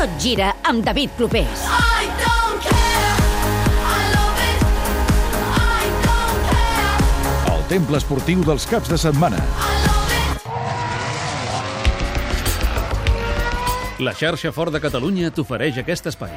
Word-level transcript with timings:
Tot 0.00 0.14
gira 0.16 0.46
amb 0.64 0.80
David 0.80 1.10
Clopés. 1.12 1.60
I 1.68 2.06
don't 2.22 2.62
care. 2.64 3.10
I 3.84 3.98
love 4.14 4.38
it. 4.46 4.62
I 5.58 5.90
don't 6.06 6.46
care. 6.48 7.50
El 7.52 7.66
temple 7.68 8.00
esportiu 8.00 8.40
dels 8.48 8.64
caps 8.70 8.88
de 8.88 8.96
setmana. 8.96 9.42
La 14.00 14.16
xarxa 14.16 14.54
Fort 14.56 14.72
de 14.72 14.80
Catalunya 14.80 15.28
t'ofereix 15.36 15.84
aquest 15.84 16.08
espai. 16.14 16.32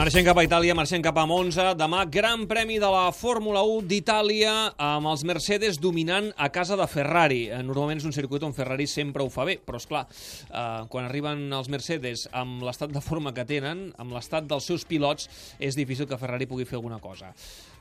Marxem 0.00 0.24
cap 0.24 0.38
a 0.40 0.42
Itàlia, 0.46 0.72
marxem 0.72 1.02
cap 1.04 1.18
a 1.20 1.26
Monza. 1.28 1.74
Demà, 1.76 2.06
Gran 2.08 2.46
Premi 2.48 2.78
de 2.80 2.88
la 2.88 3.10
Fórmula 3.12 3.60
1 3.68 3.82
d'Itàlia 3.84 4.52
amb 4.80 5.10
els 5.10 5.26
Mercedes 5.28 5.76
dominant 5.76 6.30
a 6.40 6.46
casa 6.48 6.78
de 6.80 6.86
Ferrari. 6.88 7.42
Eh, 7.50 7.58
Normalment 7.60 8.00
és 8.00 8.06
un 8.08 8.14
circuit 8.16 8.46
on 8.48 8.54
Ferrari 8.56 8.86
sempre 8.88 9.20
ho 9.20 9.28
fa 9.28 9.44
bé, 9.44 9.58
però 9.60 9.76
és 9.76 9.84
clar, 9.90 10.06
eh, 10.08 10.86
quan 10.88 11.04
arriben 11.04 11.52
els 11.52 11.68
Mercedes 11.68 12.30
amb 12.32 12.64
l'estat 12.64 12.94
de 12.96 13.02
forma 13.04 13.34
que 13.36 13.44
tenen, 13.44 13.90
amb 13.98 14.16
l'estat 14.16 14.48
dels 14.48 14.64
seus 14.64 14.86
pilots, 14.88 15.28
és 15.58 15.76
difícil 15.76 16.08
que 16.08 16.16
Ferrari 16.16 16.48
pugui 16.48 16.64
fer 16.64 16.80
alguna 16.80 16.98
cosa. 16.98 17.34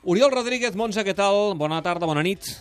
Oriol 0.03 0.35
Rodríguez, 0.35 0.75
Monza, 0.75 1.07
què 1.07 1.15
tal? 1.15 1.55
Bona 1.55 1.79
tarda, 1.81 2.05
bona 2.05 2.21
nit. 2.21 2.51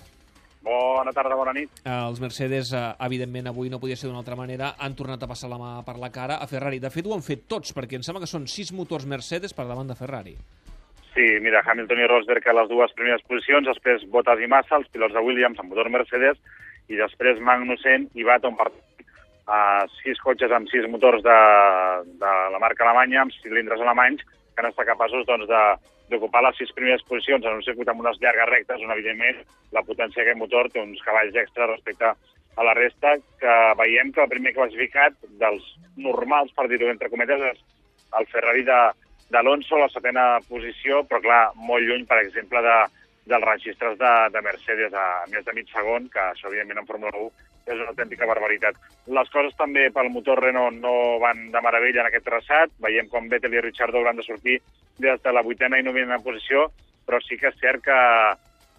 Bona 0.68 1.14
tarda, 1.16 1.36
bona 1.38 1.54
nit. 1.56 1.80
Els 1.88 2.20
Mercedes, 2.20 2.74
eh, 2.76 2.84
evidentment, 3.06 3.46
avui 3.48 3.70
no 3.72 3.80
podia 3.80 3.96
ser 3.96 4.08
d'una 4.10 4.20
altra 4.20 4.36
manera, 4.36 4.74
han 4.78 4.96
tornat 4.98 5.22
a 5.22 5.28
passar 5.30 5.48
la 5.48 5.56
mà 5.56 5.70
per 5.86 5.96
la 5.96 6.10
cara 6.12 6.36
a 6.42 6.46
Ferrari. 6.50 6.78
De 6.78 6.90
fet, 6.92 7.06
ho 7.06 7.14
han 7.14 7.24
fet 7.24 7.46
tots, 7.48 7.72
perquè 7.72 7.96
em 7.96 8.04
sembla 8.04 8.20
que 8.20 8.28
són 8.28 8.46
sis 8.46 8.72
motors 8.76 9.06
Mercedes 9.06 9.54
per 9.56 9.64
davant 9.64 9.88
de 9.88 9.96
Ferrari. 9.96 10.36
Sí, 11.14 11.26
mira, 11.40 11.62
Hamilton 11.64 12.02
i 12.02 12.06
Rosberg 12.06 12.46
a 12.46 12.56
les 12.60 12.68
dues 12.68 12.92
primeres 12.98 13.24
posicions, 13.26 13.66
després 13.66 14.04
Bottas 14.12 14.42
i 14.44 14.46
Massa, 14.46 14.76
els 14.76 14.90
pilots 14.92 15.16
de 15.16 15.24
Williams 15.24 15.58
amb 15.58 15.72
motor 15.72 15.88
Mercedes, 15.88 16.36
i 16.88 17.00
després 17.00 17.40
Magnussen 17.40 18.06
i 18.14 18.26
Baton 18.28 18.54
per 18.58 18.68
uh, 18.68 19.84
sis 20.02 20.20
cotxes 20.20 20.52
amb 20.52 20.68
sis 20.68 20.84
motors 20.92 21.24
de, 21.24 21.38
de 22.20 22.34
la 22.52 22.60
marca 22.60 22.84
alemanya, 22.84 23.24
amb 23.24 23.34
cilindres 23.40 23.80
alemanys, 23.80 24.22
que 24.22 24.62
han 24.62 24.70
estat 24.70 24.92
capaços 24.92 25.24
doncs, 25.26 25.48
de 25.48 25.62
d'ocupar 26.10 26.42
les 26.46 26.58
sis 26.60 26.72
primeres 26.76 27.04
posicions 27.08 27.44
en 27.44 27.58
un 27.58 27.64
circuit 27.66 27.88
amb 27.90 28.02
unes 28.04 28.20
llargues 28.22 28.50
rectes, 28.50 28.84
on 28.84 28.94
evidentment 28.94 29.42
la 29.76 29.84
potència 29.86 30.22
d'aquest 30.22 30.40
motor 30.40 30.70
té 30.72 30.82
uns 30.82 31.02
cavalls 31.04 31.36
extra 31.36 31.68
respecte 31.70 32.12
a 32.58 32.64
la 32.66 32.74
resta, 32.74 33.16
que 33.40 33.56
veiem 33.78 34.12
que 34.12 34.24
el 34.24 34.32
primer 34.32 34.54
classificat 34.56 35.18
dels 35.42 35.64
normals, 35.96 36.54
per 36.56 36.66
dir-ho 36.70 36.88
entre 36.90 37.10
cometes, 37.12 37.44
és 37.52 37.60
el 38.18 38.26
Ferrari 38.32 38.64
de 38.66 38.80
d'Alonso, 39.28 39.76
la 39.76 39.90
setena 39.92 40.38
posició, 40.48 41.02
però 41.04 41.20
clar, 41.20 41.42
molt 41.68 41.84
lluny, 41.84 42.06
per 42.08 42.16
exemple, 42.22 42.62
de, 42.64 42.76
dels 43.28 43.44
registres 43.44 43.98
de, 44.00 44.12
de 44.32 44.42
Mercedes 44.46 44.94
a 44.96 45.04
més 45.28 45.44
de 45.44 45.54
mig 45.56 45.68
segon, 45.68 46.08
que 46.12 46.22
això, 46.30 46.48
evidentment, 46.48 46.80
en 46.80 46.88
Fórmula 46.88 47.12
1 47.26 47.28
és 47.68 47.76
una 47.76 47.92
autèntica 47.92 48.26
barbaritat. 48.28 48.78
Les 49.12 49.30
coses 49.32 49.52
també 49.58 49.88
pel 49.92 50.08
motor 50.12 50.40
Renault 50.40 50.80
no 50.80 50.94
van 51.20 51.50
de 51.52 51.62
meravella 51.64 52.00
en 52.00 52.08
aquest 52.08 52.24
traçat. 52.24 52.72
Veiem 52.80 53.10
com 53.12 53.28
Vettel 53.28 53.58
i 53.58 53.60
Ricciardo 53.60 54.00
hauran 54.00 54.16
de 54.16 54.24
sortir 54.24 54.56
des 54.98 55.22
de 55.22 55.32
la 55.32 55.42
vuitena 55.46 55.78
i 55.78 55.86
novena 55.86 56.18
posició, 56.22 56.66
però 57.06 57.20
sí 57.24 57.38
que 57.40 57.48
és 57.52 57.60
cert 57.60 57.84
que 57.84 57.98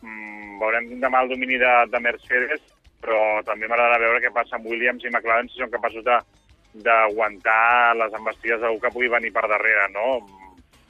mm, 0.01 0.59
veurem 0.61 0.91
demà 1.01 1.23
el 1.23 1.31
domini 1.33 1.57
de, 1.61 1.71
de 1.91 2.03
Mercedes, 2.03 2.61
però 3.01 3.39
també 3.47 3.67
m'agradarà 3.67 4.03
veure 4.03 4.21
què 4.23 4.31
passa 4.35 4.57
amb 4.57 4.67
Williams 4.67 5.05
i 5.05 5.11
McLaren 5.11 5.49
si 5.49 5.61
són 5.61 5.71
capaços 5.73 6.05
d'aguantar 6.85 7.95
les 7.97 8.13
embestides 8.19 8.61
d'algú 8.61 8.83
que 8.83 8.93
pugui 8.93 9.11
venir 9.11 9.31
per 9.33 9.47
darrere, 9.47 9.87
no? 9.95 10.19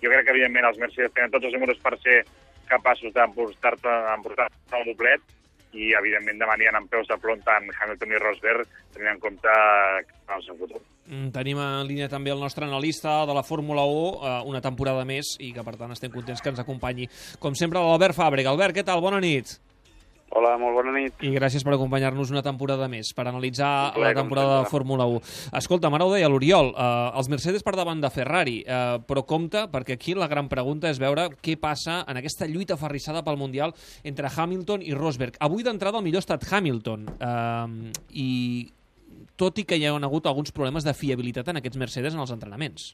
Jo 0.02 0.12
crec 0.12 0.26
que, 0.26 0.36
evidentment, 0.36 0.68
els 0.70 0.80
Mercedes 0.82 1.14
tenen 1.16 1.32
tots 1.32 1.48
els 1.48 1.56
números 1.56 1.82
per 1.84 1.96
ser 2.04 2.22
capaços 2.70 3.14
d'emportar-te 3.16 3.96
el 4.78 4.88
doblet 4.88 5.24
i, 5.74 5.92
evidentment, 5.94 6.40
demà 6.42 6.56
aniran 6.56 6.80
amb 6.80 6.92
peus 6.92 7.10
de 7.10 7.18
plom 7.22 7.42
tant 7.46 7.68
Hamilton 7.76 8.16
i 8.16 8.22
Rosberg, 8.24 8.80
tenint 8.96 9.16
en 9.16 9.22
compte 9.26 9.58
el 10.36 10.46
seu 10.46 10.58
futur. 10.62 10.82
Mm, 11.10 11.32
Tenim 11.34 11.58
en 11.58 11.88
línia 11.90 12.10
també 12.10 12.30
el 12.30 12.42
nostre 12.42 12.68
analista 12.68 13.24
de 13.26 13.34
la 13.34 13.42
Fórmula 13.42 13.82
1, 13.82 14.12
eh, 14.22 14.36
una 14.46 14.62
temporada 14.62 15.06
més, 15.10 15.34
i 15.42 15.50
que, 15.56 15.64
per 15.66 15.74
tant, 15.80 15.96
estem 15.96 16.14
contents 16.14 16.42
que 16.42 16.54
ens 16.54 16.62
acompanyi, 16.62 17.10
com 17.42 17.58
sempre, 17.58 17.82
l'Albert 17.82 18.14
Fàbrega. 18.18 18.54
Albert, 18.54 18.78
què 18.78 18.86
tal? 18.86 19.02
Bona 19.02 19.20
nit. 19.24 19.58
Hola, 20.30 20.52
molt 20.62 20.76
bona 20.78 20.92
nit. 20.94 21.24
I 21.26 21.32
gràcies 21.34 21.64
per 21.66 21.74
acompanyar-nos 21.74 22.30
una 22.30 22.44
temporada 22.46 22.86
més, 22.88 23.10
per 23.18 23.26
analitzar 23.26 23.96
plaer, 23.96 24.14
la 24.14 24.22
temporada 24.22 24.60
de. 24.60 24.70
Fórmula 24.70 25.08
1. 25.10 25.24
Escolta, 25.58 25.90
ara 25.90 26.06
ho 26.06 26.14
deia 26.14 26.30
l'Oriol, 26.30 26.70
eh, 26.78 27.18
els 27.18 27.30
Mercedes 27.34 27.66
per 27.66 27.74
davant 27.74 28.00
de 28.00 28.12
Ferrari, 28.14 28.60
eh, 28.62 29.00
però 29.10 29.26
compte, 29.26 29.66
perquè 29.74 29.98
aquí 29.98 30.14
la 30.14 30.30
gran 30.30 30.48
pregunta 30.48 30.92
és 30.94 31.02
veure 31.02 31.32
què 31.42 31.58
passa 31.58 32.04
en 32.08 32.22
aquesta 32.22 32.46
lluita 32.46 32.78
ferrissada 32.78 33.24
pel 33.26 33.42
Mundial 33.42 33.74
entre 34.04 34.30
Hamilton 34.30 34.86
i 34.86 34.94
Rosberg. 34.94 35.34
Avui 35.40 35.64
d'entrada 35.64 35.98
el 35.98 36.04
millor 36.04 36.22
ha 36.22 36.28
estat 36.28 36.46
Hamilton, 36.46 37.10
eh, 37.18 37.92
i 38.14 38.70
tot 39.40 39.62
i 39.62 39.66
que 39.68 39.78
hi 39.80 39.86
ha 39.88 39.94
hagut 39.96 40.28
alguns 40.28 40.52
problemes 40.56 40.88
de 40.88 40.94
fiabilitat 40.94 41.48
en 41.50 41.62
aquests 41.62 41.80
Mercedes 41.80 42.18
en 42.18 42.26
els 42.26 42.36
entrenaments. 42.36 42.92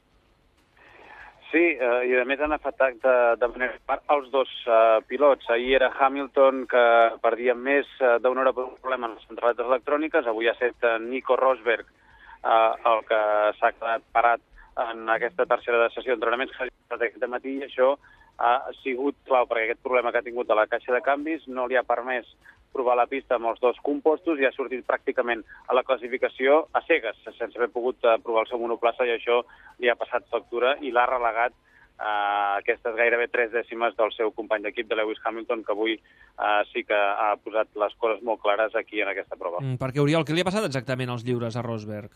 Sí, 1.51 1.61
eh, 1.72 2.00
i 2.09 2.16
a 2.19 2.25
més 2.28 2.41
han 2.44 2.51
afectat 2.51 2.97
de, 3.03 3.16
de 3.39 3.47
manera 3.47 3.78
part 3.88 4.03
els 4.11 4.25
dos 4.33 4.50
eh, 4.67 4.97
pilots. 5.07 5.47
Ahir 5.53 5.78
era 5.78 5.91
Hamilton, 5.94 6.66
que 6.67 6.85
perdia 7.23 7.55
més 7.55 7.88
eh, 8.01 8.17
d'una 8.23 8.44
hora 8.44 8.53
per 8.57 8.66
un 8.66 8.73
problema 8.81 9.07
en 9.07 9.16
les 9.16 9.29
centraletes 9.29 9.69
electròniques. 9.69 10.28
Avui 10.28 10.50
ha 10.50 10.55
estat 10.57 10.89
eh, 10.89 10.97
Nico 11.05 11.38
Rosberg 11.39 11.88
eh, 11.88 12.91
el 12.91 13.05
que 13.07 13.22
s'ha 13.59 13.72
quedat 13.78 14.03
parat 14.17 14.44
en 14.89 15.07
aquesta 15.09 15.45
tercera 15.47 15.88
sessió 15.94 16.13
d'entrenaments 16.13 16.51
que 16.51 16.59
s'ha 16.59 16.69
disputat 16.69 17.07
aquest 17.07 17.28
matí 17.31 17.55
i 17.59 17.66
això 17.69 17.94
ha 18.38 18.55
sigut 18.81 19.16
clau 19.29 19.47
perquè 19.47 19.69
aquest 19.69 19.84
problema 19.85 20.11
que 20.11 20.19
ha 20.19 20.25
tingut 20.25 20.50
a 20.51 20.59
la 20.59 20.67
caixa 20.67 20.91
de 20.91 21.01
canvis 21.05 21.47
no 21.47 21.69
li 21.72 21.78
ha 21.79 21.88
permès 21.88 22.28
provar 22.75 22.97
la 22.99 23.07
pista 23.11 23.39
amb 23.39 23.49
els 23.51 23.61
dos 23.63 23.79
compostos 23.85 24.39
i 24.39 24.47
ha 24.47 24.53
sortit 24.55 24.83
pràcticament 24.87 25.43
a 25.67 25.77
la 25.77 25.85
classificació 25.87 26.65
a 26.75 26.83
cegues, 26.87 27.21
sense 27.25 27.55
haver 27.55 27.71
pogut 27.73 28.03
eh, 28.03 28.17
provar 28.23 28.43
el 28.45 28.51
seu 28.51 28.61
monoplaça 28.61 29.07
i 29.07 29.15
això 29.15 29.41
li 29.79 29.91
ha 29.91 29.97
passat 29.99 30.27
factura 30.31 30.75
i 30.83 30.91
l'ha 30.91 31.07
relegat 31.09 31.55
a 31.95 32.13
aquestes 32.59 32.95
gairebé 32.97 33.29
tres 33.31 33.53
dècimes 33.53 33.95
del 33.95 34.11
seu 34.11 34.31
company 34.35 34.65
d'equip 34.65 34.89
de 34.89 34.97
Lewis 34.99 35.21
Hamilton, 35.23 35.63
que 35.63 35.71
avui 35.71 35.93
eh, 35.95 36.61
sí 36.73 36.83
que 36.83 36.95
ha 36.95 37.35
posat 37.39 37.71
les 37.79 37.95
coses 38.03 38.23
molt 38.27 38.43
clares 38.43 38.75
aquí 38.75 38.99
en 38.99 39.11
aquesta 39.13 39.39
prova. 39.39 39.63
Mm, 39.63 39.79
perquè, 39.79 40.03
Oriol, 40.03 40.27
què 40.27 40.35
li 40.35 40.43
ha 40.43 40.49
passat 40.51 40.67
exactament 40.67 41.13
als 41.13 41.23
lliures 41.23 41.55
a 41.55 41.63
Rosberg? 41.63 42.11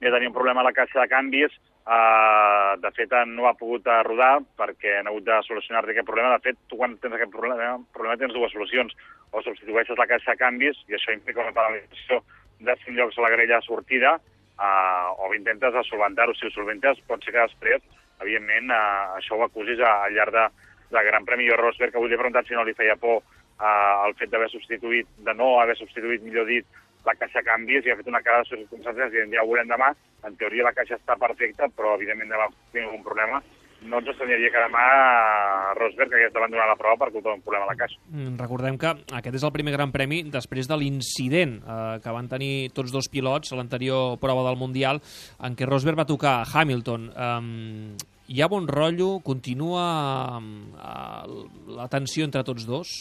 ja 0.00 0.12
tenia 0.14 0.30
un 0.30 0.34
problema 0.34 0.62
a 0.62 0.68
la 0.68 0.74
caixa 0.74 1.00
de 1.00 1.10
canvis, 1.10 1.54
uh, 1.88 2.76
de 2.82 2.90
fet 2.96 3.12
no 3.26 3.46
ha 3.48 3.54
pogut 3.56 3.86
eh, 3.88 4.00
rodar 4.06 4.38
perquè 4.58 4.98
han 4.98 5.08
hagut 5.08 5.24
de 5.26 5.38
solucionar 5.46 5.84
aquest 5.84 6.06
problema. 6.06 6.34
De 6.36 6.44
fet, 6.44 6.58
tu 6.68 6.76
quan 6.76 6.96
tens 7.00 7.16
aquest 7.16 7.32
problema, 7.32 7.78
problema 7.96 8.18
tens 8.20 8.34
dues 8.36 8.52
solucions. 8.52 8.94
O 9.32 9.42
substitueixes 9.44 9.98
la 9.98 10.08
caixa 10.08 10.32
de 10.32 10.40
canvis, 10.40 10.78
i 10.88 10.96
això 10.96 11.12
implica 11.12 11.44
una 11.44 11.54
penalització 11.56 12.22
de 12.64 12.74
5 12.84 12.96
llocs 12.96 13.18
a 13.18 13.24
la 13.24 13.32
grella 13.34 13.60
sortida, 13.64 14.16
uh, 14.58 15.08
o 15.24 15.32
intentes 15.36 15.76
solventar-ho. 15.88 16.34
Si 16.34 16.46
ho 16.46 16.52
solventes, 16.54 17.00
pot 17.08 17.24
ser 17.24 17.34
que 17.34 17.44
després, 17.44 17.84
evidentment, 18.20 18.72
uh, 18.72 19.18
això 19.18 19.36
ho 19.36 19.44
acusis 19.46 19.80
al 19.84 20.16
llarg 20.16 20.36
de, 20.36 20.46
de 20.92 21.04
Gran 21.10 21.28
Premi. 21.28 21.48
Jo 21.48 21.60
Rosberg 21.60 21.96
avui 21.96 22.08
li 22.08 22.16
he 22.16 22.20
preguntat 22.20 22.48
si 22.48 22.56
no 22.56 22.64
li 22.64 22.76
feia 22.76 22.96
por 23.00 23.20
uh, 23.20 24.06
el 24.06 24.16
fet 24.20 24.32
d'haver 24.32 24.50
substituït, 24.52 25.08
de 25.24 25.36
no 25.36 25.54
haver 25.60 25.76
substituït, 25.80 26.24
millor 26.24 26.48
dit, 26.48 26.66
la 27.06 27.14
caixa 27.18 27.40
de 27.40 27.46
canvis 27.46 27.86
i 27.86 27.92
ha 27.92 27.98
fet 28.00 28.10
una 28.10 28.22
cara 28.24 28.42
de 28.42 28.50
circumstàncies 28.50 29.14
i 29.14 29.28
ja 29.34 29.44
ho 29.44 29.50
veurem 29.50 29.70
demà. 29.70 29.92
En 30.26 30.34
teoria 30.36 30.66
la 30.66 30.74
caixa 30.74 30.98
està 30.98 31.16
perfecta, 31.20 31.68
però 31.76 31.94
evidentment 31.96 32.34
demà 32.34 32.48
tinc 32.74 32.90
un 32.92 33.04
problema. 33.06 33.42
No 33.86 34.00
ens 34.00 34.08
estranyaria 34.10 34.50
que 34.50 34.62
demà 34.64 34.84
Rosberg 35.78 36.10
hagués 36.16 36.32
d'abandonar 36.34 36.66
la 36.66 36.76
prova 36.80 36.98
per 36.98 37.12
culpa 37.14 37.30
d'un 37.30 37.44
problema 37.44 37.68
a 37.68 37.70
la 37.70 37.76
caixa. 37.78 38.00
Mm, 38.10 38.34
Recordem 38.40 38.78
que 38.80 38.90
aquest 39.20 39.38
és 39.38 39.44
el 39.46 39.54
primer 39.54 39.76
gran 39.76 39.92
premi 39.94 40.24
després 40.26 40.66
de 40.66 40.78
l'incident 40.80 41.60
eh, 41.62 41.98
que 42.02 42.14
van 42.14 42.26
tenir 42.28 42.70
tots 42.74 42.90
dos 42.90 43.06
pilots 43.12 43.52
a 43.52 43.58
l'anterior 43.60 44.18
prova 44.18 44.42
del 44.48 44.58
Mundial 44.58 44.98
en 45.46 45.54
què 45.54 45.68
Rosberg 45.68 46.00
va 46.00 46.08
tocar 46.10 46.40
Hamilton. 46.50 47.06
Um, 47.14 47.94
hi 48.28 48.42
ha 48.42 48.50
bon 48.50 48.66
rotllo? 48.68 49.20
Continua 49.24 49.84
um, 50.40 50.50
la 51.78 51.86
tensió 51.88 52.26
entre 52.26 52.42
tots 52.44 52.66
dos? 52.66 52.98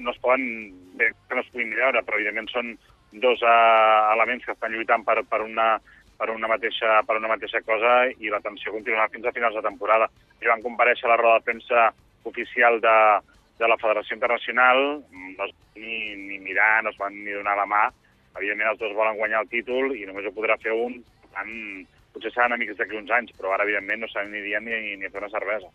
No 0.00 0.14
es 0.14 0.20
poden, 0.22 0.44
bé, 0.98 1.10
que 1.28 1.36
no 1.36 1.44
es 1.44 1.50
puguin 1.52 1.74
veure, 1.76 2.02
però 2.06 2.18
evidentment 2.18 2.50
són 2.52 2.74
dos 3.24 3.42
uh, 3.42 4.12
elements 4.14 4.46
que 4.46 4.54
estan 4.54 4.72
lluitant 4.74 5.04
per, 5.06 5.18
per, 5.28 5.40
una, 5.42 5.72
per, 6.18 6.30
una 6.30 6.50
mateixa, 6.50 7.00
per 7.06 7.18
una 7.18 7.30
mateixa 7.32 7.62
cosa 7.66 8.04
i 8.18 8.30
la 8.30 8.42
tensió 8.44 8.74
continuarà 8.74 9.08
fins 9.12 9.26
a 9.26 9.34
finals 9.36 9.58
de 9.58 9.64
temporada. 9.66 10.10
I 10.40 10.48
van 10.48 10.62
compareixer 10.64 11.08
a 11.08 11.14
la 11.14 11.20
roda 11.20 11.40
de 11.40 11.48
premsa 11.48 11.88
oficial 12.28 12.80
de, 12.84 12.96
de 13.58 13.68
la 13.68 13.78
Federació 13.80 14.16
Internacional, 14.16 15.00
no 15.10 15.48
es 15.48 15.54
van 15.54 15.84
ni, 15.84 16.16
ni 16.16 16.38
mirar, 16.44 16.82
no 16.84 16.92
es 16.94 17.00
van 17.00 17.16
ni 17.16 17.32
donar 17.32 17.56
la 17.58 17.68
mà. 17.68 17.86
Evidentment 18.38 18.70
els 18.72 18.82
dos 18.82 18.94
volen 18.94 19.18
guanyar 19.18 19.42
el 19.42 19.50
títol 19.50 19.96
i 19.96 20.06
només 20.06 20.28
ho 20.28 20.36
podrà 20.36 20.56
fer 20.62 20.76
un. 20.76 21.00
Per 21.24 21.32
tant, 21.34 21.56
potser 22.14 22.32
seran 22.34 22.54
amics 22.56 22.78
d'aquí 22.78 22.98
uns 22.98 23.10
anys, 23.14 23.32
però 23.38 23.54
ara, 23.54 23.64
evidentment, 23.66 24.02
no 24.02 24.08
s'aniríem 24.10 24.66
ni, 24.66 24.78
ni 25.00 25.08
a 25.08 25.12
fer 25.12 25.22
una 25.22 25.30
cervesa. 25.32 25.70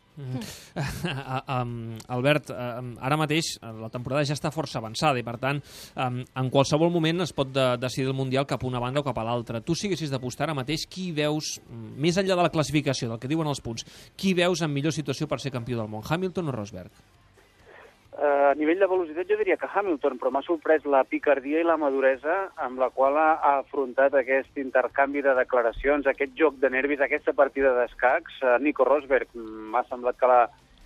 um, 1.55 1.73
Albert, 2.15 2.51
um, 2.51 2.91
ara 2.99 3.19
mateix 3.19 3.55
eh, 3.57 3.71
la 3.79 3.91
temporada 3.93 4.25
ja 4.27 4.37
està 4.37 4.51
força 4.53 4.79
avançada 4.81 5.21
i, 5.21 5.25
per 5.27 5.37
tant, 5.41 5.61
um, 5.95 6.21
en 6.25 6.51
qualsevol 6.53 6.93
moment 6.93 7.25
es 7.25 7.33
pot 7.35 7.51
de, 7.55 7.67
decidir 7.81 8.09
el 8.11 8.17
Mundial 8.17 8.47
cap 8.49 8.63
a 8.63 8.69
una 8.69 8.83
banda 8.83 9.03
o 9.03 9.07
cap 9.07 9.19
a 9.21 9.27
l'altra. 9.27 9.63
Tu 9.63 9.77
siguessis 9.79 10.11
d'apostar 10.13 10.49
ara 10.49 10.57
mateix, 10.57 10.87
qui 10.91 11.11
veus, 11.15 11.55
mm, 11.65 11.97
més 12.01 12.19
enllà 12.21 12.35
de 12.35 12.47
la 12.47 12.53
classificació, 12.53 13.09
del 13.11 13.21
que 13.21 13.31
diuen 13.31 13.47
els 13.47 13.63
punts, 13.63 13.87
qui 14.17 14.35
veus 14.37 14.61
en 14.61 14.73
millor 14.73 14.95
situació 14.95 15.27
per 15.31 15.39
ser 15.43 15.53
campió 15.55 15.79
del 15.79 15.91
món, 15.91 16.03
Hamilton 16.07 16.51
o 16.51 16.55
Rosberg? 16.55 17.14
Eh, 18.45 18.51
a 18.51 18.55
nivell 18.57 18.79
de 18.79 18.87
velocitat 18.87 19.29
jo 19.29 19.37
diria 19.39 19.57
que 19.57 19.69
Hamilton, 19.73 20.17
però 20.19 20.31
m'ha 20.31 20.43
sorprès 20.45 20.85
la 20.85 21.03
picardia 21.09 21.61
i 21.61 21.65
la 21.67 21.77
maduresa 21.81 22.35
amb 22.65 22.79
la 22.81 22.89
qual 22.93 23.17
ha 23.17 23.31
afrontat 23.51 24.13
aquest 24.13 24.57
intercanvi 24.61 25.23
de 25.25 25.33
declaracions, 25.37 26.07
aquest 26.07 26.35
joc 26.37 26.59
de 26.61 26.69
nervis, 26.69 27.01
aquesta 27.01 27.33
partida 27.33 27.73
d'escacs. 27.77 28.41
Uh, 28.43 28.57
Nico 28.61 28.85
Rosberg 28.85 29.31
mm, 29.33 29.69
m'ha 29.73 29.83
semblat 29.89 30.19
que 30.19 30.29
la, 30.29 30.41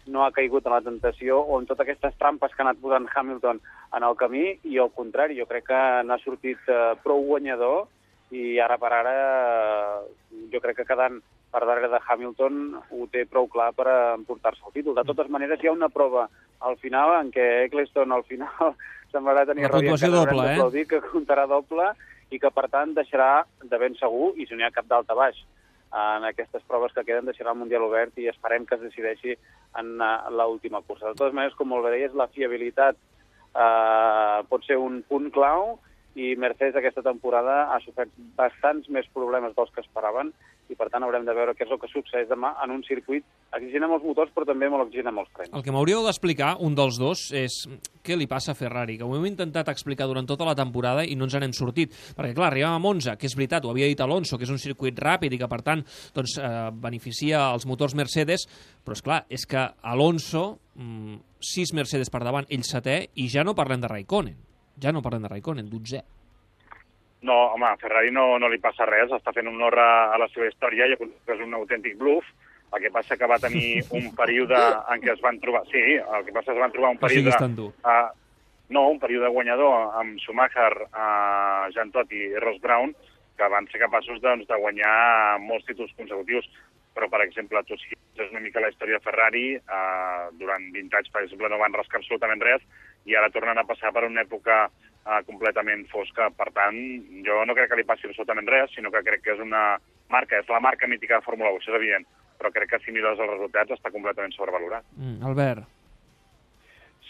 no 0.08 0.24
ha 0.26 0.32
caigut 0.36 0.68
en 0.68 0.76
la 0.78 0.84
tentació 0.86 1.40
o 1.42 1.60
en 1.60 1.68
totes 1.70 1.86
aquestes 1.86 2.16
trampes 2.22 2.54
que 2.54 2.64
ha 2.64 2.68
anat 2.68 2.80
posant 2.82 3.10
Hamilton 3.10 3.60
en 3.98 4.08
el 4.08 4.20
camí 4.20 4.46
i 4.64 4.80
al 4.80 4.94
contrari, 4.96 5.40
jo 5.40 5.50
crec 5.50 5.68
que 5.72 5.82
n'ha 6.06 6.20
sortit 6.24 6.72
uh, 6.72 6.94
prou 7.04 7.26
guanyador 7.34 7.88
i 8.32 8.60
ara 8.62 8.78
per 8.78 8.94
ara 8.94 9.18
uh, 9.26 10.40
jo 10.54 10.62
crec 10.64 10.82
que 10.82 10.90
quedant 10.92 11.20
per 11.51 11.66
darrere 11.66 11.90
de 11.92 12.00
Hamilton 12.06 12.60
ho 12.78 13.07
té 13.12 13.25
prou 13.30 13.48
clar 13.51 13.72
per 13.78 13.88
eh, 13.90 13.98
emportar-se 14.18 14.66
el 14.68 14.75
títol. 14.75 14.98
De 14.98 15.06
totes 15.07 15.30
maneres, 15.34 15.62
hi 15.62 15.69
ha 15.69 15.75
una 15.75 15.90
prova 15.94 16.28
al 16.66 16.78
final 16.81 17.16
en 17.18 17.31
què 17.34 17.46
Eccleston 17.66 18.12
al 18.13 18.25
final 18.28 18.74
semblarà 19.13 19.46
tenir 19.50 19.68
La 19.68 19.74
puntuació 19.75 20.12
doble, 20.13 20.44
eh? 20.44 20.56
d'aplaudir, 20.56 20.86
que 20.90 21.01
comptarà 21.10 21.48
doble 21.50 21.94
i 22.30 22.38
que, 22.42 22.51
per 22.54 22.68
tant, 22.69 22.94
deixarà 22.94 23.46
de 23.63 23.80
ben 23.81 23.96
segur, 23.98 24.36
i 24.38 24.46
si 24.46 24.54
no 24.54 24.62
hi 24.62 24.68
ha 24.68 24.75
cap 24.75 24.86
d'alta 24.90 25.18
baix, 25.18 25.40
en 25.90 26.25
aquestes 26.28 26.62
proves 26.69 26.94
que 26.94 27.04
queden 27.07 27.25
deixarà 27.25 27.56
el 27.56 27.57
Mundial 27.57 27.88
obert 27.88 28.18
i 28.22 28.28
esperem 28.30 28.68
que 28.69 28.78
es 28.78 28.84
decideixi 28.84 29.34
en 29.80 29.96
uh, 29.98 30.30
l'última 30.30 30.84
cursa. 30.86 31.07
De 31.07 31.18
totes 31.18 31.34
maneres, 31.34 31.56
com 31.57 31.72
molt 31.72 31.88
bé 31.88 31.96
deies, 31.96 32.13
la 32.13 32.30
fiabilitat 32.30 33.00
uh, 33.56 34.46
pot 34.51 34.66
ser 34.68 34.78
un 34.78 35.01
punt 35.10 35.31
clau 35.34 35.80
i 36.19 36.36
Mercedes 36.39 36.75
aquesta 36.75 37.04
temporada 37.06 37.69
ha 37.74 37.80
sofert 37.83 38.12
bastants 38.38 38.89
més 38.92 39.07
problemes 39.16 39.56
dels 39.56 39.71
que 39.75 39.83
esperaven 39.86 40.33
i 40.69 40.75
per 40.77 40.89
tant 40.92 41.06
haurem 41.06 41.25
de 41.25 41.33
veure 41.33 41.56
què 41.57 41.66
és 41.66 41.71
el 41.71 41.80
que 41.81 41.89
succeeix 41.89 42.27
demà 42.30 42.51
en 42.63 42.74
un 42.75 42.83
circuit 42.86 43.24
exigent 43.56 43.86
amb 43.88 43.95
els 43.98 44.06
motors 44.06 44.33
però 44.36 44.45
també 44.50 44.69
molt 44.69 44.86
exigent 44.88 45.10
amb 45.12 45.24
els 45.24 45.31
frens. 45.36 45.54
El 45.56 45.63
que 45.66 45.74
m'hauríeu 45.74 46.04
d'explicar, 46.06 46.56
un 46.66 46.75
dels 46.77 47.00
dos, 47.01 47.30
és 47.36 47.56
què 48.06 48.18
li 48.18 48.27
passa 48.30 48.54
a 48.54 48.57
Ferrari, 48.57 48.98
que 49.00 49.07
ho 49.07 49.16
hem 49.16 49.30
intentat 49.30 49.71
explicar 49.71 50.10
durant 50.10 50.27
tota 50.30 50.48
la 50.48 50.57
temporada 50.57 51.06
i 51.06 51.16
no 51.18 51.27
ens 51.30 51.38
n'hem 51.39 51.56
sortit. 51.56 51.95
Perquè, 52.18 52.33
clar, 52.38 52.51
arribem 52.51 52.75
a 52.75 52.83
Monza, 52.83 53.15
que 53.19 53.30
és 53.30 53.38
veritat, 53.38 53.65
ho 53.65 53.74
havia 53.74 53.89
dit 53.89 54.04
Alonso, 54.04 54.38
que 54.38 54.48
és 54.48 54.54
un 54.54 54.62
circuit 54.62 55.00
ràpid 55.00 55.33
i 55.33 55.39
que, 55.42 55.50
per 55.50 55.62
tant, 55.65 55.86
doncs, 56.15 56.38
eh, 56.38 56.51
beneficia 56.86 57.48
els 57.54 57.65
motors 57.69 57.95
Mercedes, 57.98 58.45
però, 58.86 58.98
és 58.98 59.06
clar, 59.06 59.24
és 59.30 59.48
que 59.50 59.65
Alonso, 59.94 60.60
mm, 60.75 61.18
sis 61.39 61.74
Mercedes 61.74 62.12
per 62.12 62.24
davant, 62.25 62.45
ell 62.50 62.68
setè, 62.68 63.01
i 63.15 63.30
ja 63.31 63.44
no 63.48 63.57
parlem 63.57 63.81
de 63.81 63.92
Raikkonen. 63.92 64.49
Ja 64.84 64.94
no 64.96 65.04
parlem 65.04 65.26
de 65.26 65.31
Raikkonen, 65.31 65.70
dotzè. 65.70 66.02
No, 67.22 67.36
home, 67.54 67.68
a 67.68 67.78
Ferrari 67.80 68.14
no, 68.16 68.38
no 68.40 68.48
li 68.48 68.62
passa 68.64 68.88
res, 68.88 69.12
està 69.12 69.34
fent 69.36 69.50
honor 69.52 69.76
a, 69.76 69.90
a 70.14 70.20
la 70.22 70.30
seva 70.31 70.48
història 70.48 70.88
i 70.88 70.96
és 70.96 71.44
un 71.44 71.58
autèntic 71.58 71.98
bluff. 72.00 72.28
El 72.70 72.84
que 72.84 72.92
passa 72.94 73.18
que 73.18 73.28
va 73.28 73.40
tenir 73.42 73.81
un 73.98 74.12
període 74.16 74.60
en 74.94 75.04
què 75.04 75.12
es 75.16 75.22
van 75.26 75.40
trobar... 75.44 75.66
Sí, 75.72 75.84
el 76.00 76.26
que 76.26 76.36
passa 76.36 76.52
és 76.52 76.56
que 76.56 76.58
es 76.60 76.64
van 76.64 76.76
trobar 76.76 76.94
un 76.96 77.00
No 77.00 77.06
període... 77.08 77.52
dur. 77.58 77.70
Uh, 77.84 78.08
no, 78.70 78.86
un 78.94 79.00
període 79.02 79.31
guanyador 79.34 79.96
amb 80.00 80.20
Schumacher, 80.22 80.72
uh, 80.94 81.68
Jean 81.74 81.92
Todt 81.92 82.14
i 82.14 82.30
Ross 82.38 82.62
Brown, 82.62 82.94
que 83.40 83.48
van 83.52 83.68
ser 83.72 83.82
capaços 83.82 84.22
doncs, 84.22 84.46
de 84.48 84.60
guanyar 84.62 85.40
molts 85.42 85.66
títols 85.68 85.96
consecutius. 85.98 86.48
Però, 86.94 87.10
per 87.10 87.24
exemple, 87.25 87.62
tu 87.66 87.75
si 87.82 87.98
és 88.20 88.32
una 88.32 88.42
mica 88.44 88.62
la 88.62 88.70
història 88.72 89.00
de 89.00 89.06
Ferrari, 89.06 89.44
uh, 89.58 90.30
durant 90.40 90.70
20 90.75 91.02
anys, 91.02 91.12
per 91.12 91.25
exemple, 91.25 91.50
no 91.52 91.60
van 91.62 91.75
rascar 91.75 92.00
absolutament 92.00 92.44
res, 92.46 92.64
i 93.10 93.18
ara 93.18 93.32
tornen 93.34 93.58
a 93.58 93.66
passar 93.68 93.92
per 93.96 94.06
una 94.08 94.24
època 94.26 94.62
uh, 94.70 95.20
completament 95.28 95.88
fosca. 95.92 96.30
Per 96.30 96.50
tant, 96.56 96.78
jo 97.26 97.42
no 97.46 97.58
crec 97.58 97.72
que 97.72 97.82
li 97.82 97.88
passi 97.90 98.10
absolutament 98.10 98.50
res, 98.52 98.72
sinó 98.76 98.94
que 98.94 99.04
crec 99.06 99.26
que 99.26 99.36
és 99.36 99.44
una 99.44 99.64
marca, 100.14 100.40
és 100.40 100.54
la 100.54 100.62
marca 100.64 100.88
mítica 100.88 101.18
de 101.20 101.26
Fórmula 101.26 101.54
1, 101.58 101.62
això 101.62 101.74
és 101.74 101.82
evident, 101.82 102.08
però 102.40 102.54
crec 102.54 102.74
que 102.74 102.82
si 102.86 102.96
mires 102.96 103.20
els 103.20 103.34
resultats 103.34 103.76
està 103.76 103.92
completament 103.94 104.34
sobrevalorat. 104.36 104.86
Mm, 104.98 105.20
Albert. 105.32 105.79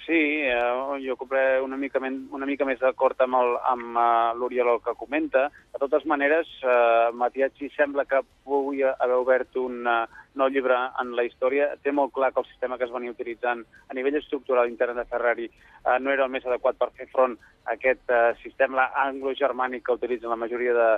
Sí, 0.09 0.41
eh, 0.41 1.05
jo 1.05 1.15
compré 1.15 1.61
una 1.61 1.77
mica, 1.77 1.99
men, 2.01 2.15
una 2.33 2.47
mica 2.49 2.65
més 2.65 2.79
d'acord 2.81 3.19
amb, 3.21 3.35
amb 3.69 3.93
uh, 3.93 4.31
l'Oriol 4.33 4.71
el 4.71 4.79
que 4.81 4.95
comenta. 4.97 5.43
De 5.69 5.77
totes 5.83 6.07
maneres, 6.09 6.49
eh, 6.65 7.11
Matiachi 7.13 7.69
sembla 7.75 8.07
que 8.09 8.23
pugui 8.41 8.81
haver 8.89 9.19
obert 9.21 9.59
un 9.61 9.85
uh, 9.85 10.07
nou 10.33 10.49
llibre 10.49 10.79
en 11.03 11.13
la 11.13 11.27
història. 11.27 11.69
Té 11.83 11.93
molt 11.93 12.15
clar 12.15 12.31
que 12.33 12.41
el 12.41 12.49
sistema 12.49 12.79
que 12.79 12.87
es 12.87 12.95
venia 12.95 13.13
utilitzant 13.13 13.61
a 13.85 13.97
nivell 13.97 14.17
estructural 14.17 14.71
intern 14.71 14.97
de 14.97 15.05
Ferrari 15.13 15.45
eh, 15.45 15.97
no 16.01 16.09
era 16.09 16.25
el 16.25 16.33
més 16.33 16.49
adequat 16.49 16.81
per 16.81 16.89
fer 16.97 17.05
front 17.13 17.37
a 17.67 17.75
aquest 17.77 18.09
eh, 18.09 18.33
sistema 18.41 18.89
anglo-germànic 19.05 19.85
que 19.85 19.97
utilitzen 19.99 20.33
la 20.33 20.41
majoria 20.41 20.73
de, 20.73 20.89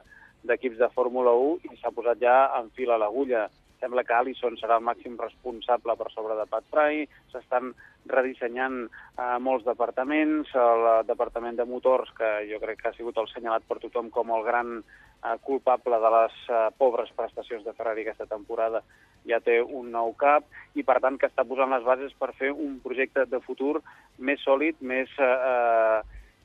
d'equips 0.47 0.79
de 0.79 0.89
Fórmula 0.95 1.33
1 1.35 1.73
i 1.73 1.81
s'ha 1.81 1.91
posat 1.95 2.23
ja 2.23 2.37
en 2.59 2.71
fil 2.77 2.95
a 2.95 2.99
l'agulla. 3.01 3.49
Sembla 3.81 4.03
que 4.05 4.13
Allison 4.13 4.57
serà 4.59 4.77
el 4.77 4.85
màxim 4.85 5.17
responsable 5.17 5.95
per 5.97 6.11
sobre 6.13 6.35
de 6.37 6.45
Pat 6.49 6.67
Fry, 6.69 7.05
s'estan 7.33 7.71
redissenyant 8.11 8.83
eh, 8.85 9.37
molts 9.41 9.65
departaments, 9.65 10.51
el 10.53 10.85
departament 11.07 11.57
de 11.57 11.65
motors, 11.65 12.11
que 12.17 12.29
jo 12.49 12.61
crec 12.61 12.81
que 12.81 12.91
ha 12.91 12.97
sigut 12.97 13.17
el 13.17 13.29
senyalat 13.33 13.65
per 13.65 13.79
tothom 13.81 14.13
com 14.13 14.33
el 14.37 14.45
gran 14.45 14.77
eh, 14.79 15.35
culpable 15.47 15.97
de 16.05 16.13
les 16.17 16.37
eh, 16.49 16.63
pobres 16.77 17.09
prestacions 17.17 17.65
de 17.65 17.73
Ferrari 17.73 18.05
aquesta 18.05 18.29
temporada, 18.29 18.83
ja 19.25 19.41
té 19.41 19.59
un 19.61 19.91
nou 19.93 20.13
cap 20.17 20.45
i, 20.77 20.85
per 20.85 20.99
tant, 21.01 21.17
que 21.17 21.29
està 21.29 21.45
posant 21.45 21.73
les 21.73 21.85
bases 21.85 22.13
per 22.21 22.33
fer 22.37 22.53
un 22.53 22.79
projecte 22.85 23.25
de 23.29 23.41
futur 23.45 23.79
més 24.17 24.41
sòlid, 24.45 24.81
més... 24.81 25.13
Eh, 25.17 26.01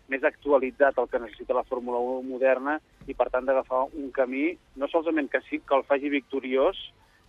més 0.06 0.22
actualitzat 0.22 0.98
el 1.02 1.08
que 1.10 1.18
necessita 1.18 1.54
la 1.56 1.64
Fórmula 1.66 1.98
1 1.98 2.28
moderna 2.28 2.76
i, 3.10 3.14
per 3.18 3.26
tant, 3.32 3.46
d'agafar 3.46 3.88
un 3.88 4.12
camí 4.14 4.52
no 4.78 4.86
solament 4.86 5.26
que 5.32 5.40
sí 5.48 5.58
que 5.58 5.74
el 5.74 5.82
faci 5.88 6.12
victoriós, 6.12 6.78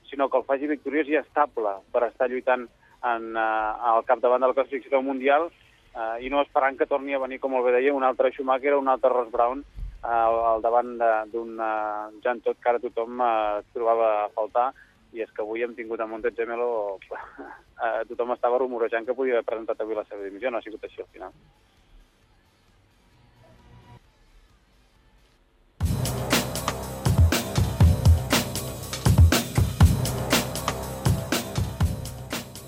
sinó 0.09 0.30
que 0.30 0.38
el 0.39 0.45
faci 0.48 0.68
victoriós 0.68 1.09
i 1.12 1.19
estable 1.19 1.77
per 1.94 2.07
estar 2.07 2.30
lluitant 2.30 2.68
en, 3.04 3.30
uh, 3.36 3.94
al 3.94 4.06
capdavant 4.06 4.42
de 4.42 4.50
la 4.51 4.57
classificació 4.57 5.01
mundial 5.06 5.50
uh, 5.50 6.18
i 6.24 6.31
no 6.33 6.42
esperant 6.42 6.77
que 6.77 6.89
torni 6.89 7.13
a 7.13 7.21
venir, 7.24 7.39
com 7.39 7.56
el 7.56 7.65
bé 7.65 7.77
deia, 7.77 7.94
un 7.94 8.07
altre 8.07 8.31
Schumacher 8.33 8.74
o 8.75 8.81
un 8.81 8.89
altre 8.92 9.13
Ross 9.13 9.31
Brown 9.31 9.63
uh, 9.63 10.09
al 10.54 10.65
davant 10.65 10.98
d'un 11.31 11.56
uh, 11.59 12.09
Jan 12.24 12.42
Tot 12.45 12.59
que 12.62 12.74
ara 12.74 12.83
tothom 12.83 13.21
uh, 13.21 13.63
trobava 13.74 14.12
a 14.25 14.30
faltar 14.36 14.71
i 15.15 15.24
és 15.24 15.31
que 15.31 15.44
avui 15.44 15.63
hem 15.63 15.74
tingut 15.75 16.01
a 16.04 16.09
Montezemelo 16.09 16.69
uh, 16.98 18.01
tothom 18.09 18.36
estava 18.36 18.59
rumorejant 18.62 19.07
que 19.07 19.15
podia 19.18 19.38
haver 19.38 19.48
presentat 19.48 19.81
avui 19.81 19.95
la 19.98 20.06
seva 20.09 20.25
dimissió, 20.25 20.51
no 20.51 20.59
ha 20.59 20.65
sigut 20.65 20.83
així 20.83 21.04
al 21.04 21.12
final. 21.13 21.36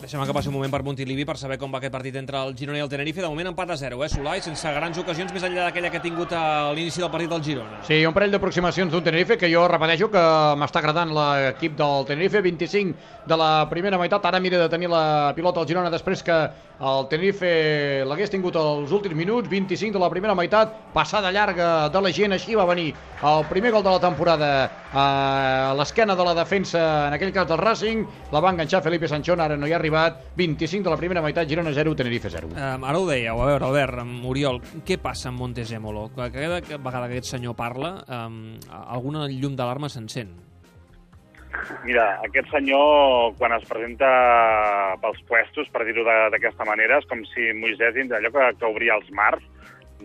Deixem 0.09 0.25
que 0.25 0.33
passi 0.33 0.49
un 0.49 0.55
moment 0.55 0.71
per 0.73 0.79
Montilivi 0.81 1.21
per 1.21 1.35
saber 1.37 1.59
com 1.61 1.69
va 1.69 1.77
aquest 1.77 1.93
partit 1.93 2.15
entre 2.17 2.39
el 2.41 2.55
Girona 2.57 2.79
i 2.79 2.81
el 2.81 2.87
Tenerife. 2.89 3.21
De 3.21 3.27
moment 3.29 3.51
empat 3.51 3.69
a 3.69 3.75
0, 3.77 3.99
eh, 4.01 4.07
Solà, 4.09 4.31
i 4.39 4.41
sense 4.41 4.71
grans 4.73 4.97
ocasions 4.97 5.29
més 5.35 5.43
enllà 5.45 5.67
d'aquella 5.67 5.91
que 5.93 5.99
ha 5.99 6.01
tingut 6.01 6.33
a 6.33 6.71
l'inici 6.73 7.03
del 7.03 7.11
partit 7.13 7.29
del 7.29 7.43
Girona. 7.45 7.83
Sí, 7.85 7.99
un 8.09 8.15
parell 8.15 8.33
d'aproximacions 8.33 8.89
d'un 8.89 9.05
Tenerife 9.05 9.37
que 9.37 9.51
jo 9.53 9.67
repeteixo 9.69 10.09
que 10.09 10.23
m'està 10.57 10.81
agradant 10.81 11.13
l'equip 11.13 11.77
del 11.77 12.09
Tenerife, 12.09 12.41
25 12.41 13.27
de 13.29 13.37
la 13.37 13.51
primera 13.69 14.01
meitat, 14.01 14.25
ara 14.25 14.39
mira 14.41 14.57
de 14.57 14.67
tenir 14.73 14.89
la 14.89 15.31
pilota 15.37 15.61
al 15.61 15.69
Girona 15.69 15.93
després 15.93 16.25
que 16.25 16.39
el 16.79 17.07
Tenerife 17.11 17.49
l'hagués 18.07 18.31
tingut 18.31 18.55
els 18.55 18.89
últims 18.95 19.13
minuts, 19.13 19.49
25 19.51 19.93
de 19.93 20.01
la 20.01 20.09
primera 20.09 20.33
meitat, 20.33 20.73
passada 20.95 21.29
llarga 21.29 21.89
de 21.93 22.01
la 22.01 22.11
gent, 22.15 22.33
així 22.33 22.55
va 22.55 22.65
venir 22.65 22.93
el 23.21 23.45
primer 23.49 23.73
gol 23.75 23.83
de 23.83 23.91
la 23.91 23.99
temporada 23.99 24.49
a 24.89 25.73
l'esquena 25.77 26.15
de 26.15 26.25
la 26.25 26.33
defensa, 26.33 26.81
en 27.09 27.17
aquell 27.17 27.33
cas 27.35 27.49
del 27.49 27.59
Racing, 27.59 28.05
la 28.31 28.39
va 28.39 28.55
enganxar 28.55 28.81
Felipe 28.81 29.11
Sanchón, 29.11 29.43
ara 29.43 29.57
no 29.59 29.67
hi 29.67 29.75
ha 29.75 29.77
arribat, 29.77 29.98
25 30.35 30.83
de 30.83 30.89
la 30.93 30.97
primera 30.97 31.21
meitat, 31.21 31.47
Girona 31.49 31.71
0, 31.75 31.95
Tenerife 31.95 32.29
0. 32.29 32.49
Eh, 32.55 32.59
ara 32.61 32.97
ho 32.99 33.05
dèieu, 33.07 33.41
a 33.41 33.45
veure, 33.51 33.65
Albert, 33.65 34.03
Oriol, 34.25 34.61
què 34.85 34.97
passa 35.01 35.29
amb 35.29 35.39
Montezemolo? 35.43 36.09
Que 36.15 36.29
Cada 36.31 36.59
vegada 36.59 37.07
que 37.07 37.13
aquest 37.17 37.31
senyor 37.35 37.55
parla, 37.55 38.03
eh, 38.07 38.59
alguna 38.95 39.27
llum 39.27 39.55
d'alarma 39.55 39.89
s'encén. 39.89 40.29
Mira, 41.83 42.19
aquest 42.23 42.47
senyor, 42.53 43.33
quan 43.37 43.51
es 43.57 43.65
presenta 43.67 44.09
pels 45.01 45.21
puestos, 45.27 45.67
per 45.73 45.83
dir-ho 45.85 46.03
de- 46.05 46.29
d'aquesta 46.31 46.63
manera, 46.65 46.99
és 46.99 47.05
com 47.09 47.23
si 47.33 47.49
Moisès, 47.57 47.93
dins 47.95 48.11
allò 48.11 48.31
que, 48.31 48.57
que 48.59 48.65
obria 48.65 48.95
els 48.95 49.09
mars, 49.11 49.41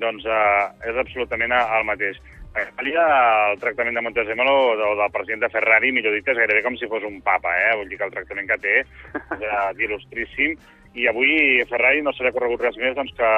doncs 0.00 0.24
eh, 0.24 0.88
és 0.90 0.96
absolutament 0.96 1.52
el 1.52 1.84
mateix. 1.84 2.16
A 2.54 2.62
Itàlia, 2.62 3.04
el 3.50 3.58
tractament 3.58 3.96
de 3.98 4.02
Montezemolo, 4.06 4.76
del, 4.78 4.92
del 5.00 5.10
president 5.10 5.40
de 5.42 5.48
Ferrari, 5.50 5.90
millor 5.92 6.14
dit, 6.14 6.28
és 6.30 6.38
gairebé 6.38 6.60
com 6.62 6.76
si 6.78 6.86
fos 6.90 7.02
un 7.08 7.16
papa, 7.26 7.50
eh? 7.58 7.72
Vull 7.80 7.88
dir 7.90 7.98
que 7.98 8.06
el 8.06 8.12
tractament 8.14 8.46
que 8.46 8.58
té 8.62 8.74
és 8.84 9.42
eh, 9.42 9.70
il·lustríssim. 9.88 10.54
I 10.94 11.08
avui 11.10 11.32
Ferrari 11.66 12.04
no 12.06 12.12
se 12.14 12.22
li 12.22 12.30
ha 12.30 12.34
corregut 12.36 12.62
res 12.62 12.76
més 12.78 12.94
doncs, 12.94 13.10
que 13.18 13.30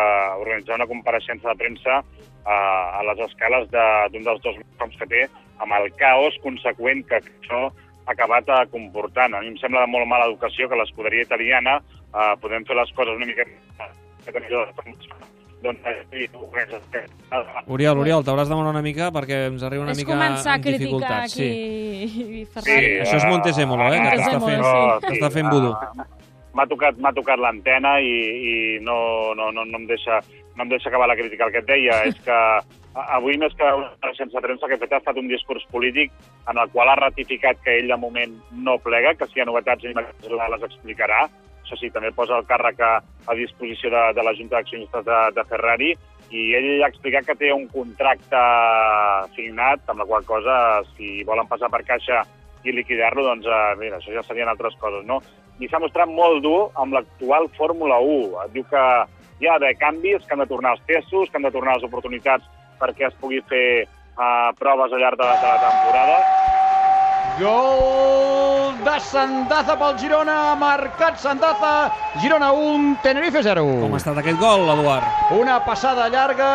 organitzar 0.43 0.77
una 0.77 0.89
compareixença 0.91 1.49
de 1.49 1.57
premsa 1.63 1.95
eh, 2.03 2.51
a 2.53 3.01
les 3.09 3.23
escales 3.25 3.71
de- 3.73 4.09
d'un 4.13 4.27
dels 4.29 4.43
dos 4.45 4.59
coms 4.83 4.99
que 5.01 5.09
té, 5.15 5.23
amb 5.65 5.73
el 5.79 5.89
caos 5.97 6.37
conseqüent 6.45 7.01
que 7.09 7.23
això 7.23 7.63
ha 7.71 8.13
acabat 8.13 8.53
eh, 8.53 8.61
comportant. 8.75 9.33
A 9.33 9.41
mi 9.41 9.55
em 9.55 9.57
sembla 9.63 9.87
de 9.87 9.93
molt 9.95 10.05
mala 10.13 10.29
educació 10.29 10.69
que 10.69 10.77
l'escuderia 10.83 11.25
italiana 11.25 11.79
eh, 11.81 12.35
podem 12.45 12.69
fer 12.69 12.77
les 12.77 12.93
coses 12.93 13.17
una 13.17 13.31
mica 13.33 13.49
millor. 13.49 14.77
Doncs, 15.63 15.81
eh, 15.87 17.07
Oriol, 17.67 17.99
Oriol, 17.99 18.23
t'hauràs 18.25 18.47
de 18.49 18.55
demanar 18.55 18.71
una 18.75 18.83
mica 18.85 19.09
perquè 19.15 19.47
ens 19.49 19.63
arriba 19.67 19.83
una 19.87 19.95
és 19.95 19.99
mica 20.03 20.13
començar 20.13 20.53
a 20.53 20.57
en 20.57 20.63
criticar 20.63 21.13
aquí 21.23 21.33
Sí. 21.33 22.45
Ferrari. 22.53 22.85
Sí, 22.87 22.99
Això 23.03 23.17
és 23.17 23.25
Montezemolo, 23.31 23.87
eh, 23.89 23.97
que 24.01 24.11
t'està 24.19 24.39
Montezemolo, 24.39 25.01
fent, 25.01 25.01
sí. 25.01 25.07
t'està 25.09 25.31
fent 25.33 25.51
vudú. 25.51 25.73
Ah, 25.73 26.07
M'ha 26.57 26.65
tocat, 26.67 26.97
m'ha 26.97 27.13
tocat 27.13 27.39
l'antena 27.39 27.99
i, 28.01 28.13
i 28.51 28.55
no, 28.81 29.35
no, 29.37 29.51
no, 29.53 29.65
no, 29.69 29.77
em 29.77 29.87
deixa, 29.87 30.21
no 30.57 30.63
em 30.65 30.69
deixa 30.71 30.89
acabar 30.89 31.07
la 31.09 31.17
crítica. 31.17 31.45
El 31.45 31.53
que 31.53 31.59
et 31.61 31.67
deia 31.69 31.99
és 32.09 32.15
que 32.25 32.33
a- 32.33 32.63
avui, 33.19 33.37
més 33.37 33.53
que 33.59 33.65
una 33.77 34.15
sense 34.17 34.41
premsa, 34.41 34.67
que 34.67 34.75
ha 34.75 34.79
fet 34.79 34.93
ha 34.95 35.03
estat 35.03 35.19
un 35.21 35.29
discurs 35.29 35.67
polític 35.71 36.13
en 36.49 36.57
el 36.57 36.71
qual 36.71 36.89
ha 36.89 36.95
ratificat 36.97 37.61
que 37.63 37.77
ell 37.81 37.89
de 37.93 37.97
moment 38.01 38.33
no 38.53 38.79
plega, 38.79 39.13
que 39.15 39.27
si 39.27 39.37
hi 39.39 39.43
ha 39.43 39.45
novetats 39.51 39.85
ell 39.85 39.93
les 39.97 40.63
explicarà. 40.71 41.27
Això 41.67 41.75
sí, 41.81 41.91
també 41.91 42.13
posa 42.15 42.37
el 42.39 42.47
càrrec 42.47 42.79
a, 42.79 42.93
a 43.03 43.35
disposició 43.35 43.91
de, 43.91 44.03
de 44.15 44.23
la 44.23 44.35
Junta 44.39 44.61
d'Accionistes 44.61 45.03
de, 45.03 45.17
de 45.35 45.45
Ferrari 45.51 45.89
i 46.31 46.43
ell 46.59 46.85
ha 46.85 46.91
explicat 46.91 47.27
que 47.27 47.35
té 47.39 47.51
un 47.55 47.67
contracte 47.71 48.39
signat, 49.35 49.83
amb 49.91 50.03
la 50.03 50.07
qual 50.07 50.27
cosa, 50.27 50.57
si 50.95 51.25
volen 51.27 51.51
passar 51.51 51.71
per 51.71 51.83
caixa 51.87 52.23
i 52.67 52.75
liquidar-lo, 52.75 53.27
doncs, 53.27 53.47
eh, 53.47 53.75
mira, 53.83 53.99
això 53.99 54.15
ja 54.15 54.23
serien 54.27 54.51
altres 54.51 54.79
coses, 54.79 55.03
no? 55.07 55.21
I 55.59 55.69
s'ha 55.71 55.83
mostrat 55.83 56.11
molt 56.11 56.43
dur 56.45 56.71
amb 56.79 56.95
l'actual 56.95 57.51
Fórmula 57.59 57.99
1. 58.03 58.47
Et 58.47 58.57
diu 58.59 58.67
que 58.71 58.83
hi 59.41 59.49
ha 59.49 59.57
d'haver 59.57 59.77
canvis, 59.81 60.27
que 60.27 60.35
han 60.35 60.43
de 60.45 60.51
tornar 60.51 60.77
els 60.77 60.85
testos, 60.87 61.31
que 61.31 61.41
han 61.41 61.47
de 61.47 61.55
tornar 61.55 61.79
les 61.79 61.89
oportunitats 61.89 62.47
perquè 62.81 63.09
es 63.09 63.19
pugui 63.23 63.43
fer 63.51 63.67
eh, 63.83 64.51
proves 64.59 64.93
al 64.93 65.03
llarg 65.03 65.19
de, 65.19 65.33
de 65.43 65.51
la 65.55 65.59
temporada. 65.67 66.56
Gol 67.39 68.73
de 68.81 69.01
Sandaza 69.01 69.75
pel 69.77 69.99
Girona, 70.01 70.35
ha 70.51 70.55
marcat 70.57 71.19
Sandaza, 71.21 71.91
Girona 72.23 72.53
1, 72.53 72.97
Tenerife 73.03 73.43
0. 73.45 73.65
Com 73.83 73.93
ha 73.93 74.01
estat 74.01 74.21
aquest 74.23 74.41
gol, 74.41 74.65
Eduard? 74.73 75.05
Una 75.37 75.59
passada 75.67 76.09
llarga, 76.13 76.49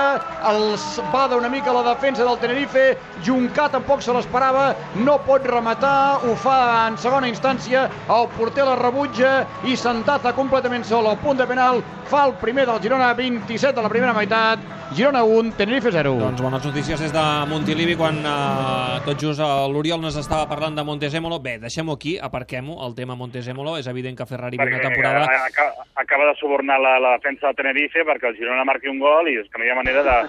els 0.50 0.86
bada 1.14 1.38
una 1.38 1.52
mica 1.54 1.76
la 1.76 1.84
defensa 1.86 2.26
del 2.26 2.40
Tenerife, 2.42 2.86
Juncà 3.28 3.70
tampoc 3.76 4.02
se 4.02 4.16
l'esperava, 4.16 4.72
no 5.06 5.20
pot 5.28 5.46
rematar, 5.46 6.24
ho 6.26 6.36
fa 6.40 6.58
en 6.88 6.98
segona 6.98 7.30
instància, 7.30 7.86
el 8.10 8.30
porter 8.38 8.66
la 8.66 8.78
rebutja 8.82 9.42
i 9.70 9.78
Sandaza 9.78 10.34
completament 10.34 10.88
sol 10.88 11.10
al 11.12 11.20
punt 11.22 11.38
de 11.42 11.50
penal, 11.50 11.84
fa 12.10 12.26
el 12.30 12.38
primer 12.42 12.66
del 12.70 12.82
Girona, 12.82 13.14
27 13.14 13.76
de 13.78 13.86
la 13.86 13.92
primera 13.92 14.18
meitat, 14.18 14.72
Girona 14.92 15.24
1, 15.24 15.54
Tenerife 15.56 15.92
0. 15.92 16.18
Doncs 16.20 16.42
bones 16.44 16.66
notícies 16.68 17.00
des 17.00 17.14
de 17.16 17.22
Montilivi 17.48 17.94
quan 17.96 18.18
eh, 18.28 18.98
tot 19.06 19.16
just 19.24 19.40
eh, 19.40 19.48
l'Oriol 19.72 20.04
ens 20.04 20.18
estava 20.20 20.44
parlant 20.50 20.61
de 20.70 20.84
Montezemolo. 20.86 21.40
Bé, 21.42 21.56
deixem-ho 21.58 21.96
aquí, 21.98 22.18
aparquem-ho, 22.22 22.76
el 22.86 22.94
tema 22.94 23.16
Montezemolo. 23.18 23.78
És 23.82 23.88
evident 23.90 24.18
que 24.20 24.28
Ferrari 24.30 24.60
viu 24.62 24.70
una 24.70 24.82
temporada... 24.84 25.24
acaba, 25.48 25.88
acaba 25.96 26.28
de 26.30 26.36
subornar 26.40 26.78
la, 26.80 27.00
la 27.02 27.16
defensa 27.18 27.48
del 27.48 27.58
Tenerife 27.58 28.06
perquè 28.06 28.30
el 28.30 28.38
Girona 28.38 28.68
marqui 28.68 28.92
un 28.92 29.02
gol 29.02 29.32
i 29.32 29.40
és 29.42 29.50
que 29.50 29.58
no 29.58 29.66
hi 29.66 29.74
ha 29.74 29.80
manera 29.80 30.06
de, 30.06 30.20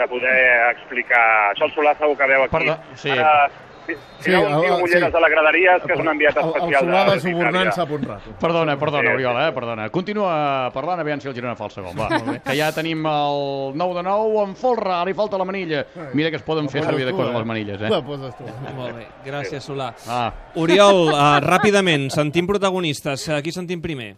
de 0.00 0.08
poder 0.08 0.38
explicar... 0.70 1.26
Això 1.52 1.68
el 1.68 1.76
Solà 1.76 1.92
segur 2.00 2.16
que 2.16 2.30
veu 2.32 2.46
aquí. 2.46 2.56
Perdó, 2.56 2.78
sí. 2.96 3.12
Ara, 3.12 3.50
Sí, 3.86 3.94
sí, 4.20 4.30
un 4.30 4.60
tio 4.62 4.76
el- 4.76 4.82
Ulleres 4.84 5.10
sí. 5.10 5.16
a 5.16 5.20
la 5.20 5.28
graderia 5.28 5.76
és 5.76 5.82
que 5.82 5.92
és 5.94 5.98
un 6.00 6.08
enviat 6.08 6.36
El, 6.36 6.44
el 6.44 6.50
especial 6.54 6.84
Solà 6.84 7.04
de 7.04 7.14
de 7.14 7.20
subornant 7.20 7.72
sap 7.74 7.90
un 7.90 8.02
rato. 8.02 8.30
Perdona, 8.40 8.76
perdona, 8.78 9.08
Sí, 9.10 9.14
Oriol, 9.16 9.40
eh? 9.42 9.52
Perdona. 9.52 9.88
Continua 9.90 10.70
parlant, 10.72 11.00
aviam 11.00 11.20
si 11.20 11.28
el 11.28 11.34
Girona 11.34 11.56
fa 11.56 11.64
el 11.64 11.70
segon. 11.74 11.96
Va, 11.98 12.08
que 12.44 12.56
ja 12.56 12.70
tenim 12.72 13.04
el 13.04 13.72
9 13.74 13.94
de 13.98 14.02
9 14.06 14.44
en 14.46 14.54
folre, 14.56 14.92
ara 14.92 15.04
li 15.04 15.14
falta 15.14 15.36
la 15.38 15.44
manilla. 15.44 15.84
Mira 16.14 16.30
que 16.30 16.36
es 16.36 16.42
poden 16.42 16.68
fer 16.68 16.84
servir 16.84 17.04
de 17.06 17.12
coses 17.12 17.34
les 17.34 17.46
manilles, 17.46 17.82
eh? 17.82 17.90
La 17.90 18.00
poses 18.04 18.36
tu. 18.38 18.44
Molt 18.76 18.94
bé, 18.96 19.06
gràcies, 19.26 19.60
Solà. 19.66 19.92
Ah, 20.08 20.32
Oriol, 20.54 21.08
uh, 21.08 21.40
ràpidament, 21.42 22.08
sentim 22.10 22.46
protagonistes. 22.46 23.26
Uh, 23.28 23.42
qui 23.42 23.50
sentim 23.50 23.82
primer? 23.82 24.14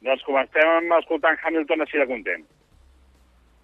Doncs 0.00 0.22
comencem 0.24 0.92
escoltant 1.00 1.36
Hamilton 1.44 1.82
així 1.82 1.98
de 1.98 2.06
content. 2.06 2.44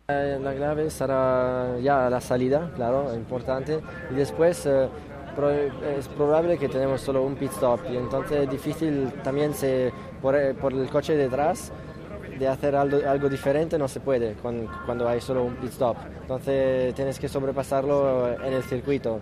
Eh, 0.09 0.37
La 0.43 0.53
clave 0.53 0.91
será 0.91 1.79
ya 1.81 2.11
la 2.11 2.21
salida, 2.21 2.71
claro, 2.75 3.15
importante. 3.15 3.79
Y 4.11 4.15
después 4.15 4.67
eh, 4.67 4.89
es 5.97 6.09
probable 6.09 6.59
que 6.59 6.69
tenemos 6.69 7.01
solo 7.01 7.23
un 7.23 7.35
pit 7.37 7.51
stop. 7.53 7.81
Y 7.91 7.97
entonces 7.97 8.43
es 8.45 8.51
difícil 8.51 9.13
también 9.23 9.55
se, 9.55 9.93
por, 10.21 10.35
eh, 10.37 10.55
por 10.55 10.73
el 10.73 10.89
coche 10.89 11.17
detrás 11.17 11.73
de 12.39 12.49
hacer 12.49 12.75
algo, 12.75 12.99
algo 13.09 13.29
diferente 13.29 13.79
no 13.79 13.89
se 13.89 14.01
puede 14.01 14.35
cuando, 14.35 14.71
cuando 14.87 15.09
hay 15.09 15.21
solo 15.21 15.45
un 15.45 15.57
pit 15.57 15.71
stop. 15.71 15.97
Entonces 16.23 16.95
tienes 16.95 17.19
que 17.19 17.29
sobrepasarlo 17.29 18.33
en 18.43 18.53
el 18.53 18.63
circuito. 18.63 19.21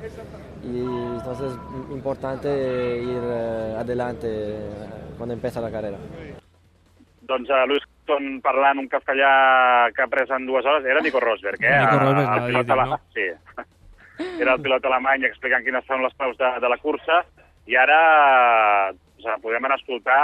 Y 0.63 0.79
entonces 0.79 1.53
es 1.53 1.93
importante 1.93 2.49
ir 3.03 3.21
eh, 3.23 3.77
adelante 3.79 4.27
eh, 4.31 4.71
cuando 5.17 5.35
empieza 5.35 5.61
la 5.61 5.71
carrera. 5.71 5.97
Doncs 7.23 7.49
uh, 7.49 7.67
Luis 7.67 7.83
Hamilton 7.85 8.41
parlant 8.43 8.81
un 8.81 8.89
castellà 8.89 9.89
que 9.95 10.03
ha 10.03 10.09
pres 10.09 10.29
en 10.35 10.47
dues 10.47 10.67
hores, 10.67 10.85
era 10.85 11.01
Nico 11.01 11.21
Rosberg, 11.21 11.63
eh? 11.63 11.79
Nico 11.79 11.99
Rosberg, 12.01 12.19
el 12.35 12.41
no, 12.41 12.47
pilot 12.47 12.63
dit, 12.67 12.71
ale- 12.71 12.91
no? 12.91 13.01
Sí. 13.15 13.27
Era 14.41 14.57
el 14.57 14.63
pilot 14.65 14.87
alemany 14.89 15.27
explicant 15.29 15.65
quines 15.67 15.87
són 15.89 16.05
les 16.05 16.17
claus 16.17 16.39
de, 16.41 16.51
de 16.63 16.73
la 16.73 16.81
cursa 16.83 17.23
i 17.71 17.77
ara 17.77 18.01
o 18.91 19.23
sigui, 19.23 19.37
podem 19.45 19.67
anar 19.67 19.77
a 19.77 19.83
escoltar 19.83 20.21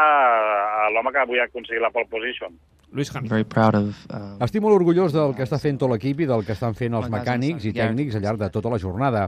a 0.87 0.88
l'home 0.95 1.12
que 1.12 1.23
avui 1.23 1.41
ha 1.41 1.47
aconseguit 1.50 1.83
la 1.85 1.93
pole 1.95 2.09
position. 2.11 2.57
Luis 2.93 3.11
Hamilton. 3.14 3.28
very 3.28 3.45
proud 3.45 3.75
of 3.75 4.07
um, 4.11 4.37
Estic 4.45 4.62
molt 4.62 4.76
orgullós 4.78 5.12
del 5.12 5.35
que 5.37 5.43
està 5.45 5.59
fent 5.61 5.76
tot 5.78 5.90
l'equip 5.90 6.21
i 6.23 6.26
del 6.28 6.45
que 6.47 6.52
estan 6.55 6.75
fent 6.75 6.95
els 6.95 7.09
mecànics 7.12 7.64
i 7.66 7.73
tècnics 7.76 8.14
al 8.16 8.23
llarg 8.23 8.38
de 8.40 8.49
tota 8.55 8.71
la 8.73 8.78
jornada. 8.78 9.26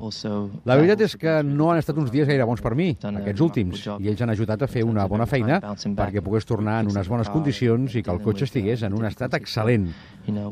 La 0.65 0.77
veritat 0.79 1.01
és 1.05 1.17
que 1.21 1.43
no 1.45 1.71
han 1.73 1.79
estat 1.83 1.99
uns 1.99 2.11
dies 2.15 2.29
gaire 2.29 2.47
bons 2.49 2.63
per 2.65 2.75
mi, 2.79 2.93
aquests 3.03 3.41
últims, 3.45 3.83
i 3.99 4.09
ells 4.09 4.23
han 4.23 4.31
ajudat 4.31 4.63
a 4.63 4.69
fer 4.71 4.85
una 4.87 5.07
bona 5.11 5.27
feina 5.27 5.59
perquè 5.99 6.23
pogués 6.25 6.47
tornar 6.49 6.81
en 6.85 6.93
unes 6.93 7.09
bones 7.09 7.29
condicions 7.29 7.95
i 7.99 8.03
que 8.03 8.11
el 8.15 8.23
cotxe 8.25 8.45
estigués 8.49 8.83
en 8.87 8.95
un 8.95 9.05
estat 9.05 9.35
excel·lent. 9.35 9.91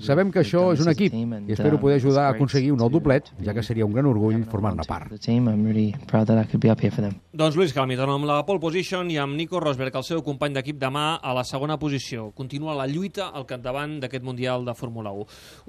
Sabem 0.01 0.31
que 0.33 0.41
això 0.41 0.73
és 0.73 0.81
un 0.81 0.89
equip 0.89 1.13
i 1.15 1.53
espero 1.53 1.79
poder 1.81 1.97
ajudar 2.01 2.27
a 2.27 2.35
aconseguir 2.35 2.73
un 2.73 2.79
nou 2.81 2.91
doblet, 2.91 3.31
ja 3.45 3.53
que 3.55 3.63
seria 3.63 3.85
un 3.87 3.93
gran 3.93 4.07
orgull 4.07 4.43
formar-ne 4.51 4.85
part. 4.89 5.13
Doncs 7.37 7.57
Luis 7.57 7.77
Hamilton 7.77 8.11
amb 8.15 8.25
la 8.29 8.39
pole 8.47 8.61
position 8.61 9.11
i 9.13 9.19
amb 9.21 9.37
Nico 9.37 9.61
Rosberg, 9.61 9.95
el 9.95 10.05
seu 10.05 10.23
company 10.25 10.55
d'equip 10.57 10.79
demà 10.81 11.19
a 11.23 11.35
la 11.37 11.45
segona 11.45 11.77
posició. 11.79 12.31
Continua 12.35 12.75
la 12.75 12.87
lluita 12.97 13.29
al 13.37 13.47
capdavant 13.47 13.99
d'aquest 14.03 14.25
Mundial 14.25 14.65
de 14.67 14.75
Fórmula 14.75 15.13
1. 15.13 15.27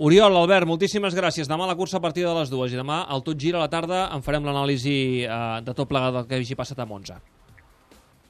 Oriol, 0.07 0.39
Albert, 0.39 0.69
moltíssimes 0.69 1.15
gràcies. 1.17 1.51
Demà 1.51 1.67
la 1.67 1.75
cursa 1.75 2.00
a 2.00 2.03
partir 2.03 2.24
de 2.25 2.34
les 2.39 2.50
dues 2.53 2.72
i 2.74 2.79
demà 2.79 3.03
al 3.03 3.25
Tot 3.27 3.38
Gira 3.38 3.60
a 3.60 3.65
la 3.67 3.72
tarda 3.74 4.05
en 4.15 4.24
farem 4.25 4.48
l'anàlisi 4.48 4.98
eh, 5.27 5.41
de 5.67 5.75
tot 5.75 5.91
plegat 5.91 6.15
del 6.15 6.29
que 6.31 6.39
hagi 6.39 6.57
passat 6.57 6.79
a 6.79 6.88
Monza. 6.88 7.19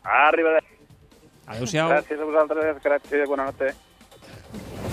Arriba. 0.07 0.57
Adéu-siau. 1.47 1.93
Gràcies 1.93 2.19
a 2.19 2.27
vosaltres, 2.27 2.83
gràcies, 2.83 3.27
bona 3.29 3.51
nit. 3.51 4.86